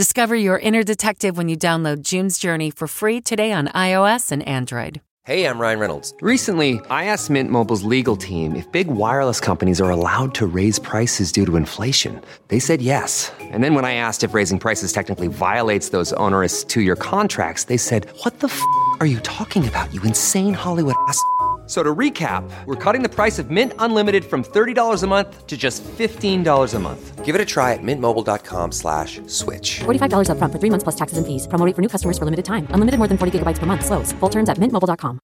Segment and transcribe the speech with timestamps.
[0.00, 4.42] Discover your inner detective when you download June's Journey for free today on iOS and
[4.48, 5.02] Android.
[5.26, 6.14] Hey, I'm Ryan Reynolds.
[6.22, 10.78] Recently, I asked Mint Mobile's legal team if big wireless companies are allowed to raise
[10.78, 12.18] prices due to inflation.
[12.48, 13.30] They said yes.
[13.52, 17.64] And then when I asked if raising prices technically violates those onerous two year contracts,
[17.64, 18.62] they said, What the f
[19.00, 21.22] are you talking about, you insane Hollywood ass?
[21.70, 25.56] So to recap, we're cutting the price of Mint Unlimited from $30 a month to
[25.56, 27.24] just $15 a month.
[27.24, 29.78] Give it a try at mintmobile.com slash switch.
[29.78, 31.46] $45 up front for three months plus taxes and fees.
[31.46, 32.66] Promo for new customers for limited time.
[32.70, 33.86] Unlimited more than 40 gigabytes per month.
[33.86, 34.10] Slows.
[34.14, 35.20] Full terms at mintmobile.com.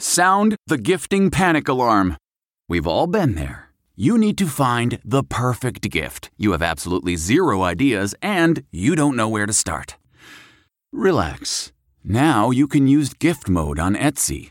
[0.00, 2.16] Sound the gifting panic alarm.
[2.68, 3.70] We've all been there.
[3.94, 6.30] You need to find the perfect gift.
[6.36, 9.96] You have absolutely zero ideas and you don't know where to start.
[10.92, 11.70] Relax.
[12.02, 14.50] Now you can use gift mode on Etsy.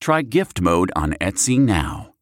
[0.00, 2.14] Try gift mode on Etsy now.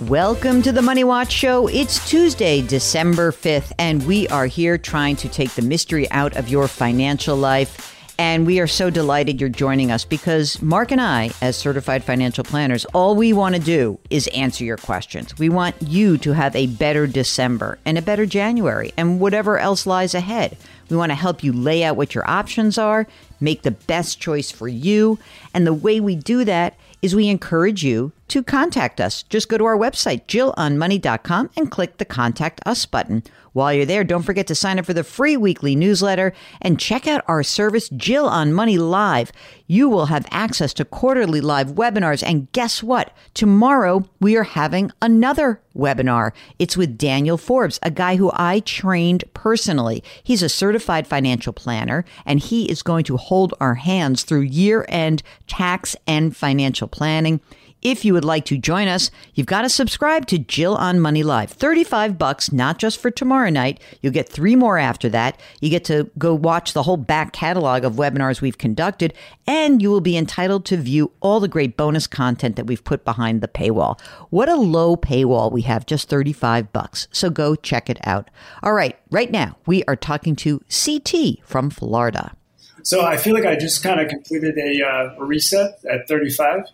[0.00, 1.68] Welcome to the Money Watch Show.
[1.68, 6.48] It's Tuesday, December 5th, and we are here trying to take the mystery out of
[6.48, 7.95] your financial life.
[8.18, 12.44] And we are so delighted you're joining us because Mark and I, as certified financial
[12.44, 15.38] planners, all we want to do is answer your questions.
[15.38, 19.86] We want you to have a better December and a better January and whatever else
[19.86, 20.56] lies ahead.
[20.88, 23.06] We want to help you lay out what your options are,
[23.38, 25.18] make the best choice for you.
[25.52, 29.22] And the way we do that is we encourage you to contact us.
[29.24, 33.22] Just go to our website, jillonmoney.com, and click the Contact Us button.
[33.56, 37.06] While you're there, don't forget to sign up for the free weekly newsletter and check
[37.06, 39.32] out our service, Jill on Money Live.
[39.66, 42.22] You will have access to quarterly live webinars.
[42.22, 43.16] And guess what?
[43.32, 46.32] Tomorrow, we are having another webinar.
[46.58, 50.04] It's with Daniel Forbes, a guy who I trained personally.
[50.22, 54.84] He's a certified financial planner, and he is going to hold our hands through year
[54.90, 57.40] end tax and financial planning.
[57.82, 61.22] If you would like to join us, you've got to subscribe to Jill on Money
[61.22, 61.50] Live.
[61.50, 63.80] 35 bucks, not just for tomorrow night.
[64.00, 65.38] You'll get three more after that.
[65.60, 69.12] You get to go watch the whole back catalog of webinars we've conducted,
[69.46, 73.04] and you will be entitled to view all the great bonus content that we've put
[73.04, 74.00] behind the paywall.
[74.30, 77.08] What a low paywall we have, just 35 bucks.
[77.12, 78.30] So go check it out.
[78.62, 82.34] All right, right now we are talking to CT from Florida.
[82.82, 86.64] So I feel like I just kind of completed a, uh, reset at 35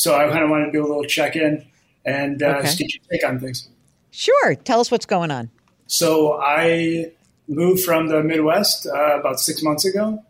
[0.00, 1.62] so I kind of wanted to do a little check in
[2.06, 2.74] and uh, okay.
[2.74, 3.68] get your take on things.
[4.10, 4.54] Sure.
[4.54, 5.50] Tell us what's going on.
[5.88, 7.12] So I
[7.48, 10.24] moved from the Midwest uh, about six months ago,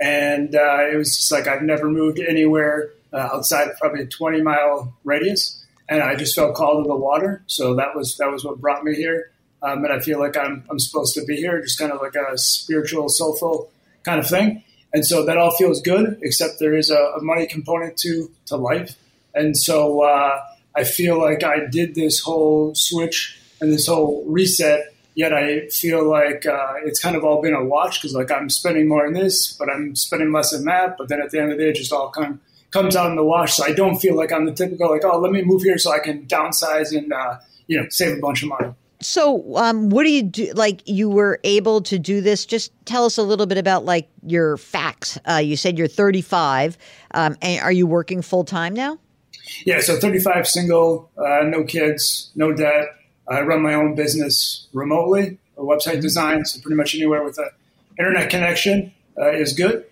[0.00, 4.06] and uh, it was just like I've never moved anywhere uh, outside of probably a
[4.06, 7.42] 20 mile radius, and I just felt called to the water.
[7.48, 9.32] So that was that was what brought me here,
[9.64, 12.14] um, and I feel like I'm I'm supposed to be here, just kind of like
[12.14, 13.68] a spiritual, soulful
[14.04, 14.62] kind of thing.
[14.94, 18.56] And so that all feels good, except there is a, a money component to to
[18.56, 18.94] life.
[19.38, 20.40] And so uh,
[20.74, 24.94] I feel like I did this whole switch and this whole reset.
[25.14, 28.48] Yet I feel like uh, it's kind of all been a watch because like I'm
[28.48, 30.96] spending more in this, but I'm spending less in that.
[30.96, 32.40] But then at the end of the day, it just all kind of
[32.70, 33.54] comes out in the wash.
[33.54, 35.90] So I don't feel like I'm the typical like, oh, let me move here so
[35.90, 38.74] I can downsize and uh, you know save a bunch of money.
[39.00, 40.52] So, um, what do you do?
[40.54, 42.44] Like, you were able to do this.
[42.44, 45.18] Just tell us a little bit about like your facts.
[45.28, 46.76] Uh, you said you're 35.
[47.12, 48.98] Um, and are you working full time now?
[49.64, 52.88] Yeah, so 35, single, uh, no kids, no debt.
[53.28, 57.50] I run my own business remotely, a website design, so pretty much anywhere with an
[57.98, 59.84] internet connection uh, is good.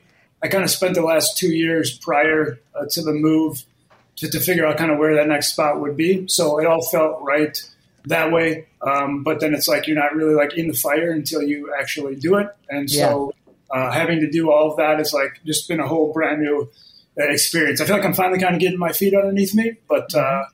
[0.43, 3.65] I kind of spent the last two years prior uh, to the move
[4.17, 6.27] to, to figure out kind of where that next spot would be.
[6.29, 7.61] So it all felt right
[8.07, 8.67] that way.
[8.81, 12.15] Um, but then it's like you're not really like in the fire until you actually
[12.17, 12.49] do it.
[12.71, 13.35] And so
[13.71, 16.71] uh, having to do all of that is like just been a whole brand new
[17.17, 17.81] experience.
[17.81, 20.45] I feel like I'm finally kind of getting my feet underneath me, but uh,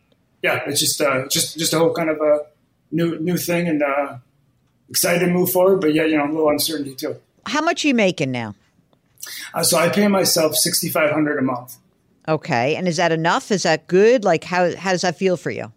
[0.43, 2.41] yeah, it's just uh, just just a whole kind of a
[2.91, 4.17] new new thing and uh,
[4.89, 5.81] excited to move forward.
[5.81, 7.17] But yeah, you know, a little uncertainty too.
[7.47, 8.55] How much are you making now?
[9.55, 11.77] Uh, so I pay myself sixty five hundred a month.
[12.29, 13.51] Okay, and is that enough?
[13.51, 14.25] Is that good?
[14.25, 15.73] Like, how how does that feel for you?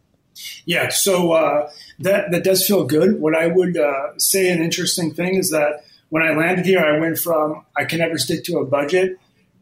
[0.65, 3.19] Yeah, so uh, that that does feel good.
[3.19, 6.99] What I would uh, say an interesting thing is that when I landed here, I
[6.99, 9.17] went from I can never stick to a budget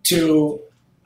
[0.05, 0.59] to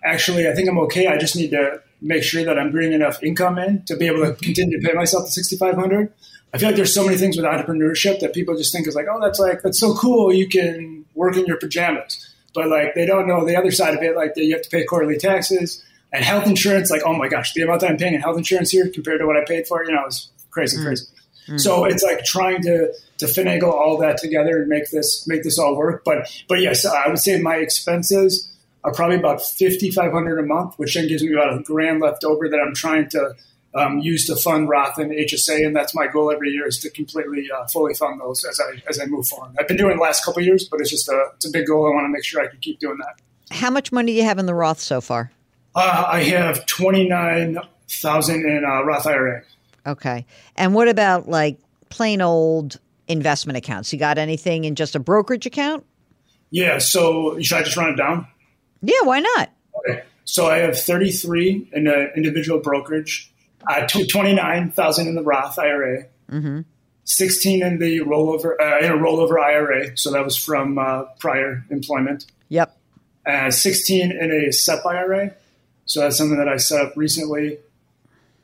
[0.04, 1.08] actually I think I'm okay.
[1.08, 4.20] I just need to make sure that I'm bringing enough income in to be able
[4.20, 4.40] to mm-hmm.
[4.40, 6.14] continue to pay myself the 6,500.
[6.54, 9.08] I feel like there's so many things with entrepreneurship that people just think is like,
[9.12, 10.34] oh, that's like that's so cool.
[10.34, 14.02] You can work in your pajamas, but like they don't know the other side of
[14.02, 14.16] it.
[14.16, 15.84] Like that you have to pay quarterly taxes
[16.14, 16.90] and health insurance.
[16.90, 19.28] Like, oh my gosh, the amount that I'm paying in health insurance here compared to
[19.28, 20.86] what I paid for, you know, is crazy, mm.
[20.86, 21.06] crazy.
[21.50, 21.60] Mm.
[21.60, 25.60] So it's like trying to to finagle all that together and make this make this
[25.60, 26.04] all work.
[26.06, 28.50] But but yes, I would say my expenses
[28.84, 32.02] are probably about fifty five hundred a month, which then gives me about a grand
[32.02, 33.36] left over that I'm trying to
[33.78, 36.90] um, use to fund Roth and HSA, and that's my goal every year is to
[36.90, 39.56] completely uh, fully fund those as I as I move forward.
[39.60, 41.68] I've been doing the last couple of years, but it's just a it's a big
[41.68, 41.88] goal.
[41.88, 43.56] I want to make sure I can keep doing that.
[43.56, 45.32] How much money do you have in the Roth so far?
[45.76, 47.58] Uh, I have twenty nine
[47.90, 49.44] thousand in uh, Roth IRA.
[49.86, 50.26] Okay,
[50.56, 51.60] and what about like
[51.90, 53.94] plain old investment accounts?
[53.94, 55.86] You got anything in just a brokerage account?
[56.50, 58.28] Yeah, so should I just run it down?
[58.82, 59.50] Yeah, why not?
[59.80, 60.04] Okay.
[60.26, 63.32] So I have 33 in the individual brokerage,
[63.70, 66.06] uh, 29,000 in the Roth IRA,
[67.06, 69.98] 16 in the rollover uh, in a rollover IRA.
[69.98, 72.26] So that was from uh, prior employment.
[72.50, 72.78] Yep.
[73.26, 75.34] Uh, 16 in a SEP IRA.
[75.86, 77.60] So that's something that I set up recently.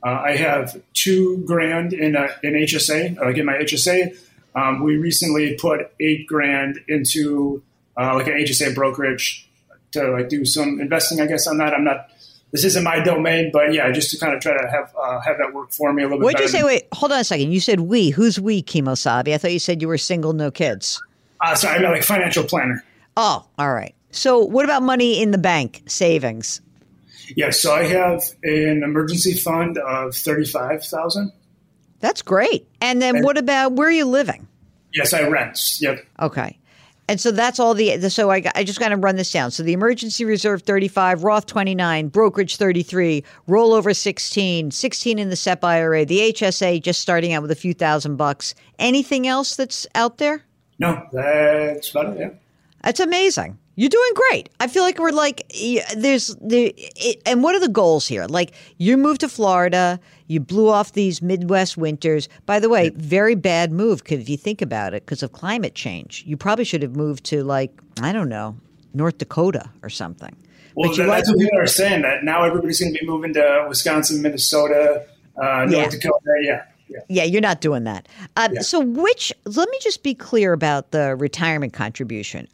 [0.06, 3.18] Uh, I have two grand in a, in HSA.
[3.18, 4.18] Like in my HSA,
[4.56, 7.62] um, we recently put eight grand into
[7.98, 9.50] uh, like an HSA brokerage
[9.94, 11.22] to like do some investing.
[11.22, 11.74] I guess on that.
[11.74, 12.10] I'm not.
[12.52, 15.38] This isn't my domain, but yeah, just to kind of try to have uh, have
[15.40, 16.26] that work for me a little bit.
[16.26, 16.64] What'd you say?
[16.64, 17.52] Wait, hold on a second.
[17.52, 18.12] You said we.
[18.12, 19.34] Who's we, Kemosabe?
[19.34, 21.02] I thought you said you were single, no kids.
[21.42, 22.84] Uh, sorry, I meant like financial planner.
[23.18, 23.96] Oh, all right.
[24.12, 26.62] So, what about money in the bank, savings?
[27.36, 31.32] Yeah, so I have an emergency fund of thirty five thousand.
[32.00, 32.68] That's great.
[32.82, 34.48] And then, what about where are you living?
[34.94, 35.60] Yes, I rent.
[35.80, 36.06] Yep.
[36.20, 36.60] Okay.
[37.10, 39.32] And so that's all the, the so I, got- I just got to run this
[39.32, 39.52] down.
[39.52, 45.64] So the emergency reserve 35, Roth 29, brokerage 33, rollover 16, 16 in the SEP
[45.64, 48.56] IRA, the HSA just starting out with a few thousand bucks.
[48.80, 50.44] Anything else that's out there?
[50.80, 52.20] No, that's about it.
[52.20, 52.30] Yeah.
[52.84, 53.58] That's amazing.
[53.76, 54.50] You're doing great.
[54.60, 55.52] I feel like we're like
[55.96, 58.26] there's the it, and what are the goals here?
[58.26, 62.30] Like you moved to Florida, you blew off these Midwest winters.
[62.46, 66.24] By the way, very bad move if you think about it because of climate change.
[66.28, 67.72] You probably should have moved to like
[68.02, 68.56] I don't know,
[68.94, 70.36] North Dakota or something.
[70.76, 73.06] Well, But you that- that's what people are saying that now everybody's going to be
[73.08, 75.06] moving to Wisconsin, Minnesota,
[75.42, 75.90] uh, North Yeah.
[75.90, 76.34] Dakota.
[76.42, 76.64] Yeah.
[76.90, 77.00] Yeah.
[77.10, 78.08] Yeah, you're not doing that.
[78.38, 78.62] Uh, Yeah.
[78.62, 82.48] So, which, let me just be clear about the retirement contribution.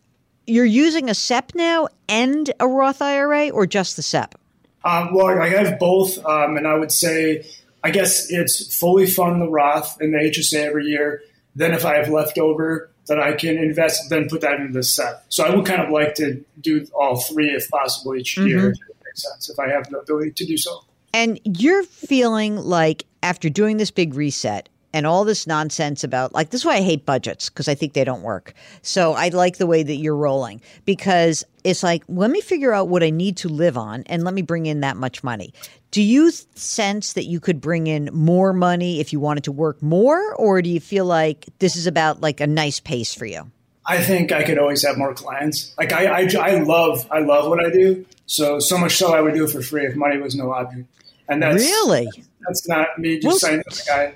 [0.49, 4.35] You're using a SEP now and a Roth IRA or just the SEP?
[4.83, 7.45] Um, well, I have both, um, and I would say,
[7.83, 11.21] I guess it's fully fund the Roth and the HSA every year.
[11.55, 15.25] Then, if I have leftover that I can invest, then put that into the SEP.
[15.29, 18.71] So I would kind of like to do all three if possible each year.
[18.71, 20.83] If it makes sense, if I have the ability to do so.
[21.13, 26.49] And you're feeling like after doing this big reset and all this nonsense about like
[26.49, 28.53] this is why I hate budgets because I think they don't work.
[28.81, 32.87] So I like the way that you're rolling because it's like let me figure out
[32.87, 35.53] what I need to live on and let me bring in that much money.
[35.91, 39.81] Do you sense that you could bring in more money if you wanted to work
[39.81, 43.51] more or do you feel like this is about like a nice pace for you?
[43.85, 45.73] I think I could always have more clients.
[45.77, 48.05] Like I, I, I love, I love what I do.
[48.27, 50.87] So so much so I would do it for free if money was no object.
[51.27, 52.07] And that's Really?
[52.47, 54.13] That's not me just saying like I.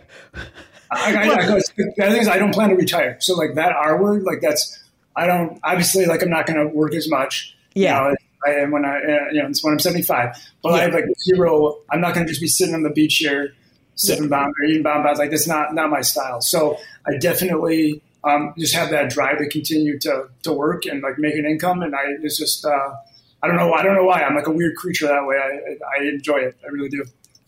[0.96, 3.18] I, I, I, the thing is, I don't plan to retire.
[3.20, 4.84] So like that R word, like that's
[5.16, 7.56] I don't obviously like I'm not going to work as much.
[7.74, 8.00] Yeah.
[8.00, 8.16] You know,
[8.46, 10.36] I am when I uh, you know it's when I'm 75.
[10.62, 11.80] But I have like zero.
[11.90, 13.54] I'm not going to just be sitting on the beach here,
[13.96, 15.20] sipping bomb or eating bonbons.
[15.20, 16.42] Like that's not not my style.
[16.42, 16.78] So
[17.08, 21.36] I definitely um, just have that drive to continue to to work and like make
[21.36, 21.82] an income.
[21.82, 22.94] And I it's just uh,
[23.42, 25.38] I don't know I don't know why I'm like a weird creature that way.
[25.38, 26.58] I I enjoy it.
[26.64, 27.06] I really do.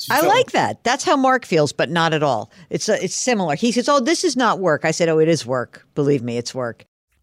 [0.09, 0.37] I fulfilling.
[0.37, 0.83] like that.
[0.83, 2.51] That's how Mark feels, but not at all.
[2.69, 3.55] It's uh, it's similar.
[3.55, 5.85] He says, "Oh, this is not work." I said, "Oh, it is work.
[5.95, 6.85] Believe me, it's work."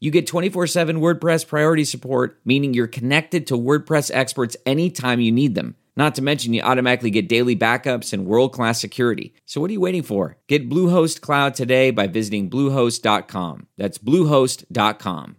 [0.00, 5.32] you get 24 7 WordPress priority support, meaning you're connected to WordPress experts anytime you
[5.32, 5.76] need them.
[5.96, 9.34] Not to mention, you automatically get daily backups and world class security.
[9.44, 10.36] So, what are you waiting for?
[10.46, 13.66] Get Bluehost Cloud today by visiting Bluehost.com.
[13.76, 15.36] That's Bluehost.com.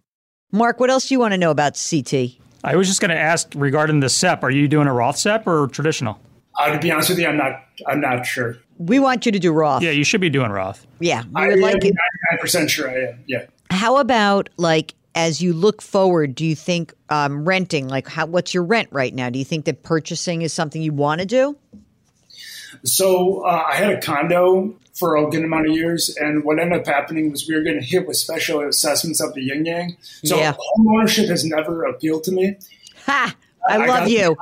[0.51, 2.13] Mark, what else do you want to know about CT?
[2.63, 4.43] I was just going to ask regarding the SEP.
[4.43, 6.19] Are you doing a Roth SEP or traditional?
[6.59, 7.63] Uh, to be honest with you, I'm not.
[7.87, 8.57] I'm not sure.
[8.77, 9.81] We want you to do Roth.
[9.81, 10.85] Yeah, you should be doing Roth.
[10.99, 11.95] Yeah, we I would am like it.
[12.43, 13.23] 99% sure I am.
[13.27, 13.45] Yeah.
[13.71, 16.35] How about like as you look forward?
[16.35, 17.87] Do you think um, renting?
[17.87, 18.25] Like, how?
[18.25, 19.29] What's your rent right now?
[19.29, 21.57] Do you think that purchasing is something you want to do?
[22.83, 26.81] So uh, I had a condo for a good amount of years, and what ended
[26.81, 29.97] up happening was we were getting hit with special assessments of the yin yang.
[30.25, 30.53] So Yeah.
[30.57, 32.57] home ownership has never appealed to me.
[33.05, 33.35] Ha!
[33.67, 34.35] I, I love you.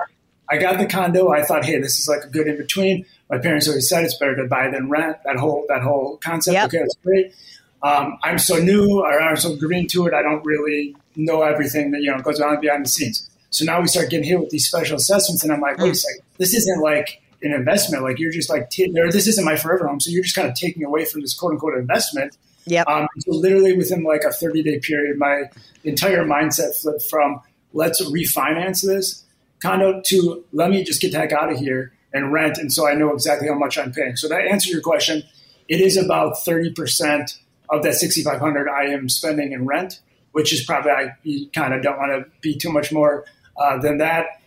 [0.49, 1.29] I got the condo.
[1.29, 3.05] I thought, hey, this is like a good in between.
[3.29, 5.17] My parents always said it's better to buy than rent.
[5.23, 6.53] That whole that whole concept.
[6.53, 6.65] Yep.
[6.65, 7.33] Okay, that's great.
[7.81, 10.13] Um, I'm so new, or I'm so green to it.
[10.13, 13.29] I don't really know everything that you know goes on behind the scenes.
[13.51, 15.83] So now we start getting hit with these special assessments, and I'm like, Hmm.
[15.83, 18.03] wait a second, this isn't like an investment.
[18.03, 19.99] Like you're just like, t- or this isn't my forever home.
[19.99, 22.37] So you're just kind of taking away from this quote unquote investment.
[22.65, 22.83] Yeah.
[22.83, 25.43] Um, so literally within like a 30 day period, my
[25.83, 27.41] entire mindset flipped from
[27.73, 29.23] let's refinance this
[29.61, 32.57] condo to let me just get the heck out of here and rent.
[32.57, 34.15] And so I know exactly how much I'm paying.
[34.17, 35.23] So to answer your question,
[35.67, 37.37] it is about 30%
[37.69, 39.99] of that 6,500 I am spending in rent,
[40.31, 41.15] which is probably, I
[41.53, 43.25] kind of don't want to be too much more
[43.59, 44.41] uh, than that.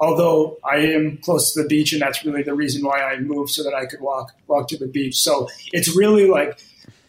[0.00, 3.50] Although I am close to the beach, and that's really the reason why I moved
[3.50, 5.16] so that I could walk walk to the beach.
[5.16, 6.58] So it's really like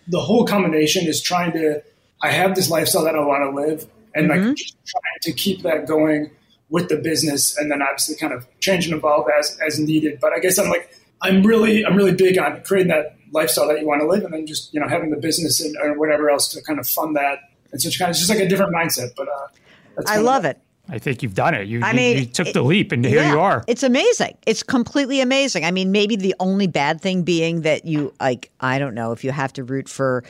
[0.08, 1.82] the whole combination is trying to
[2.22, 5.64] I have this lifestyle that I want to live and like just trying to keep
[5.64, 6.32] that going
[6.70, 10.20] with the business and then obviously kind of change and evolve as as needed.
[10.20, 13.80] But I guess I'm like I'm really I'm really big on creating that lifestyle that
[13.80, 16.30] you want to live and then just you know having the business and or whatever
[16.30, 17.40] else to kind of fund that.
[17.72, 19.10] And so it's kind of it's just like a different mindset.
[19.16, 19.48] But uh
[19.96, 20.60] that's I kind of- love it.
[20.88, 21.68] I think you've done it.
[21.68, 23.64] You, I mean, you took it- the leap, and here Yeah, you are.
[23.68, 24.38] It's amazing.
[24.46, 25.66] It's completely amazing.
[25.66, 29.24] I mean, maybe the only bad thing being that you like I don't know if
[29.24, 30.24] you have to root for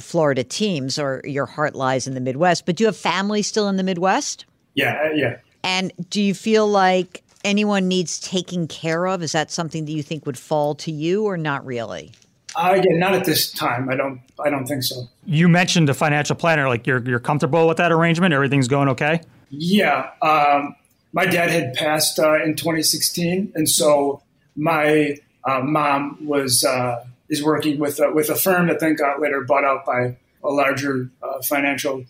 [0.00, 3.68] Florida teams or your heart lies in the Midwest, but do you have family still
[3.70, 4.44] in the Midwest?
[4.74, 5.36] Yeah, uh, yeah.
[5.64, 9.22] And do you feel like anyone needs taking care of?
[9.22, 12.12] Is that something that you think would fall to you or not really?
[12.54, 13.88] Uh, again, not at this time.
[13.88, 15.08] I don't I don't think so.
[15.24, 16.68] You mentioned a financial planner.
[16.68, 18.34] Like you're you're comfortable with that arrangement.
[18.34, 19.20] Everything's going okay.
[19.50, 20.74] Yeah, um,
[21.12, 24.22] my dad had passed uh, in 2016, and so
[24.56, 29.20] my uh, mom was uh, is working with a, with a firm that then got
[29.20, 32.04] later bought out by a larger uh, financial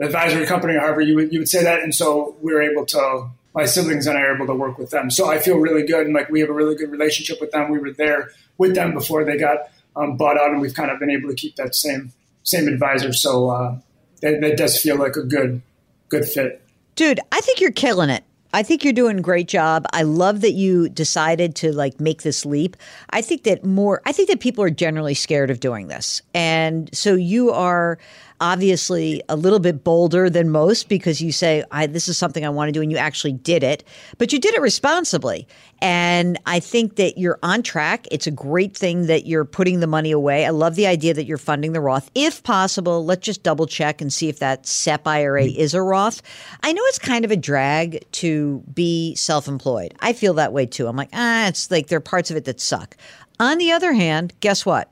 [0.00, 1.82] advisory company, or however you would you would say that.
[1.82, 3.28] And so we were able to.
[3.54, 6.06] My siblings and I are able to work with them, so I feel really good,
[6.06, 7.70] and like we have a really good relationship with them.
[7.70, 10.98] We were there with them before they got um, bought out, and we've kind of
[10.98, 13.12] been able to keep that same same advisor.
[13.12, 13.78] So uh,
[14.22, 15.62] that, that does feel like a good
[16.08, 16.62] good fit.
[16.96, 18.24] Dude, I think you're killing it.
[18.54, 19.84] I think you're doing a great job.
[19.92, 22.76] I love that you decided to like make this leap.
[23.10, 26.22] I think that more I think that people are generally scared of doing this.
[26.34, 27.98] And so you are
[28.40, 32.48] obviously a little bit bolder than most because you say, I, This is something I
[32.48, 33.84] want to do, and you actually did it,
[34.18, 35.46] but you did it responsibly.
[35.80, 38.06] And I think that you're on track.
[38.10, 40.46] It's a great thing that you're putting the money away.
[40.46, 42.10] I love the idea that you're funding the Roth.
[42.14, 45.56] If possible, let's just double check and see if that SEP IRA mm.
[45.56, 46.22] is a Roth.
[46.62, 49.94] I know it's kind of a drag to be self employed.
[50.00, 50.86] I feel that way too.
[50.86, 52.96] I'm like, ah, it's like there are parts of it that suck.
[53.40, 54.90] On the other hand, guess what?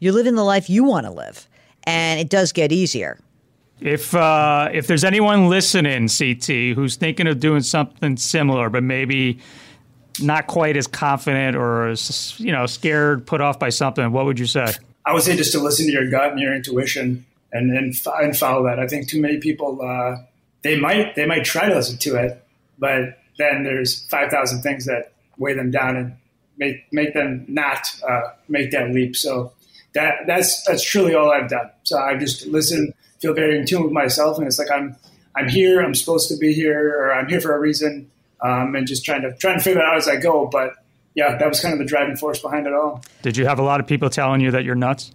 [0.00, 1.47] You're living the life you want to live,
[1.88, 3.18] and it does get easier.
[3.80, 9.38] If uh, if there's anyone listening, CT, who's thinking of doing something similar, but maybe
[10.20, 11.94] not quite as confident or
[12.36, 14.66] you know scared, put off by something, what would you say?
[15.06, 18.36] I would say just to listen to your gut and your intuition, and and, and
[18.36, 18.78] follow that.
[18.78, 20.16] I think too many people uh,
[20.62, 22.44] they might they might try to listen to it,
[22.78, 26.16] but then there's five thousand things that weigh them down and
[26.58, 29.16] make make them not uh, make that leap.
[29.16, 29.52] So
[29.98, 31.70] that that's that's truly all I've done.
[31.82, 34.96] So I just listen, feel very in tune with myself, and it's like I'm
[35.34, 38.86] I'm here, I'm supposed to be here, or I'm here for a reason, um, and
[38.86, 40.46] just trying to trying to figure it out as I go.
[40.46, 40.74] But
[41.14, 43.02] yeah, that was kind of the driving force behind it all.
[43.22, 45.10] Did you have a lot of people telling you that you're nuts?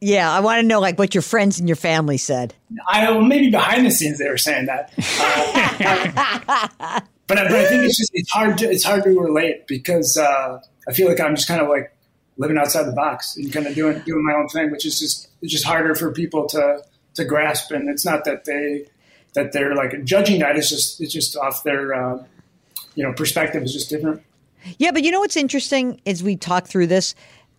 [0.00, 2.54] Yeah, I want to know like what your friends and your family said.
[2.88, 7.68] I well, maybe behind the scenes they were saying that, uh, but, I, but, I,
[7.68, 11.20] think it's just it's hard to it's hard to relate because uh, I feel like
[11.20, 11.92] I'm just kind of like
[12.40, 15.28] living outside the box and kind of doing doing my own thing, which is just
[15.42, 16.82] it's just harder for people to
[17.14, 17.70] to grasp.
[17.70, 18.86] And it's not that they
[19.34, 20.56] that they're like judging that.
[20.56, 22.24] It's just it's just off their uh,
[22.96, 24.22] you know perspective is just different.
[24.78, 27.14] Yeah, but you know what's interesting is we talk through this.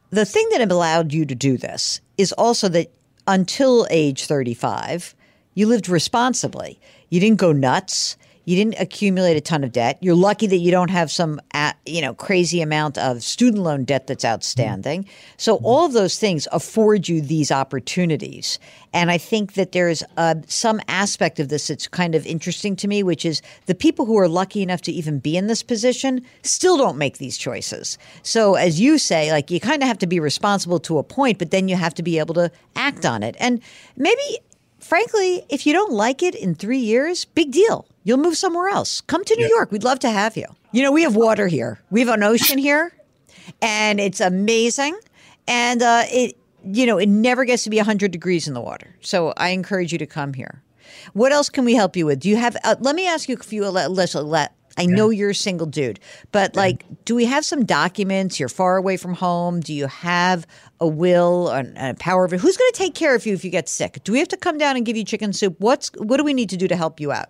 [0.09, 2.91] The thing that allowed you to do this is also that
[3.27, 5.15] until age 35,
[5.53, 6.79] you lived responsibly.
[7.09, 8.17] You didn't go nuts.
[8.45, 9.97] You didn't accumulate a ton of debt.
[10.01, 13.83] You're lucky that you don't have some, uh, you know, crazy amount of student loan
[13.83, 15.05] debt that's outstanding.
[15.37, 18.59] So all of those things afford you these opportunities.
[18.93, 22.87] And I think that there's uh, some aspect of this that's kind of interesting to
[22.87, 26.25] me, which is the people who are lucky enough to even be in this position
[26.41, 27.97] still don't make these choices.
[28.23, 31.37] So as you say, like you kind of have to be responsible to a point,
[31.37, 33.35] but then you have to be able to act on it.
[33.39, 33.61] And
[33.95, 34.39] maybe
[34.79, 37.85] frankly, if you don't like it in three years, big deal.
[38.03, 39.01] You'll move somewhere else.
[39.01, 39.49] Come to New yeah.
[39.49, 39.71] York.
[39.71, 40.45] We'd love to have you.
[40.71, 41.79] You know, we have water here.
[41.91, 42.93] We have an ocean here,
[43.61, 44.97] and it's amazing.
[45.47, 48.95] And uh, it, you know, it never gets to be 100 degrees in the water.
[49.01, 50.63] So I encourage you to come here.
[51.13, 52.19] What else can we help you with?
[52.19, 52.57] Do you have?
[52.63, 53.67] Uh, let me ask you a few.
[53.67, 55.99] Let I know you're a single dude,
[56.31, 58.39] but like, do we have some documents?
[58.39, 59.59] You're far away from home.
[59.59, 60.47] Do you have
[60.79, 62.39] a will and a power of it?
[62.39, 63.99] Who's going to take care of you if you get sick?
[64.03, 65.55] Do we have to come down and give you chicken soup?
[65.59, 67.29] What's what do we need to do to help you out?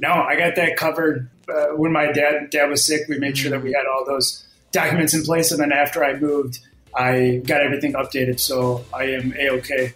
[0.00, 1.28] No, I got that covered.
[1.48, 4.44] Uh, when my dad dad was sick, we made sure that we had all those
[4.72, 6.58] documents in place, and then after I moved,
[6.94, 9.94] I got everything updated, so I am a okay.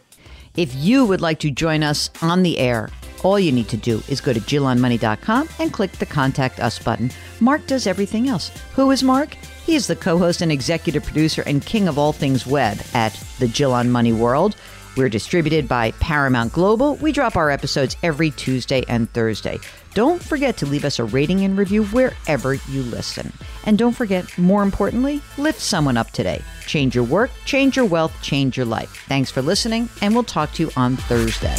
[0.57, 2.90] If you would like to join us on the air
[3.25, 7.11] all you need to do is go to JillOnMoney.com and click the Contact Us button.
[7.40, 8.51] Mark does everything else.
[8.75, 9.35] Who is Mark?
[9.64, 13.14] He is the co host and executive producer and king of all things web at
[13.38, 14.57] the Jill on Money World.
[14.97, 16.95] We're distributed by Paramount Global.
[16.97, 19.59] We drop our episodes every Tuesday and Thursday.
[19.95, 23.33] Don't forget to leave us a rating and review wherever you listen.
[23.65, 26.43] And don't forget, more importantly, lift someone up today.
[26.67, 29.05] Change your work, change your wealth, change your life.
[29.09, 31.57] Thanks for listening, and we'll talk to you on Thursday.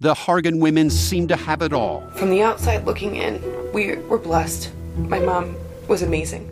[0.00, 2.00] The Hargan women seem to have it all.
[2.16, 3.40] From the outside looking in,
[3.72, 4.72] we were blessed.
[4.96, 5.54] My mom
[5.86, 6.51] was amazing.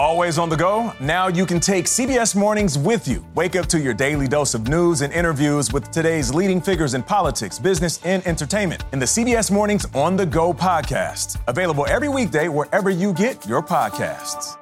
[0.00, 0.94] Always on the go?
[0.98, 3.22] Now you can take CBS Mornings with you.
[3.34, 7.02] Wake up to your daily dose of news and interviews with today's leading figures in
[7.02, 11.38] politics, business, and entertainment in the CBS Mornings On the Go podcast.
[11.48, 14.56] Available every weekday wherever you get your podcasts.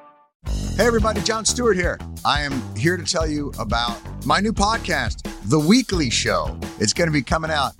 [0.75, 1.97] Hey, everybody, Jon Stewart here.
[2.25, 6.59] I am here to tell you about my new podcast, The Weekly Show.
[6.81, 7.71] It's going to be coming out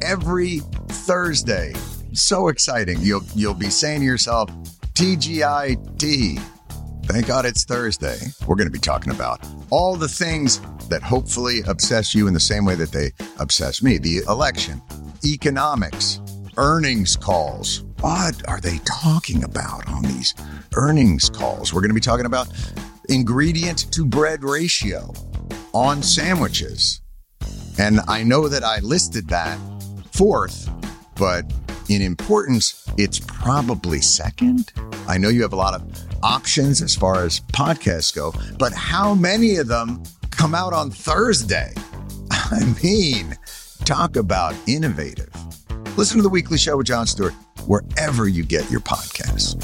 [0.00, 1.72] every Thursday
[2.12, 2.98] so exciting.
[3.00, 4.48] You'll you'll be saying to yourself,
[4.94, 6.53] TGIT.
[7.06, 8.16] Thank God it's Thursday.
[8.46, 12.40] We're going to be talking about all the things that hopefully obsess you in the
[12.40, 13.98] same way that they obsess me.
[13.98, 14.80] The election,
[15.24, 16.20] economics,
[16.56, 17.84] earnings calls.
[18.00, 20.34] What are they talking about on these
[20.74, 21.74] earnings calls?
[21.74, 22.48] We're going to be talking about
[23.10, 25.12] ingredient to bread ratio
[25.74, 27.02] on sandwiches.
[27.78, 29.58] And I know that I listed that
[30.12, 30.70] fourth,
[31.16, 31.44] but
[31.88, 34.72] in importance, it's probably second.
[35.06, 35.82] I know you have a lot of
[36.22, 41.72] options as far as podcasts go, but how many of them come out on Thursday?
[42.30, 43.36] I mean,
[43.84, 45.30] talk about innovative.
[45.96, 47.34] Listen to the weekly show with Jon Stewart
[47.66, 49.54] wherever you get your podcasts.